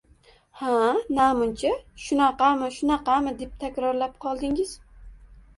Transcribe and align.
Ha, 0.59 0.71
namuncha 1.17 1.73
“shunaqami”, 2.05 2.71
“shunaqami” 2.79 3.35
deb 3.43 3.53
takrorlab 3.65 4.17
qoldingiz! 4.27 4.77